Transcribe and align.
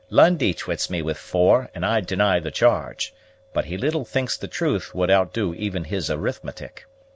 Lundie 0.09 0.55
twits 0.55 0.89
me 0.89 1.03
with 1.03 1.15
four, 1.19 1.69
and 1.75 1.85
I 1.85 2.01
deny 2.01 2.39
the 2.39 2.49
charge; 2.49 3.13
but 3.53 3.65
he 3.65 3.77
little 3.77 4.03
thinks 4.03 4.35
the 4.35 4.47
truth 4.47 4.95
would 4.95 5.11
outdo 5.11 5.53
even 5.53 5.83
his 5.83 6.09
arithmetic. 6.09 6.87